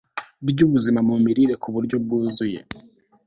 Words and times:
ryubuzima 0.49 0.99
mu 1.07 1.15
mirire 1.25 1.53
ku 1.61 1.67
buryo 1.75 1.95
bwuzuye 2.03 2.59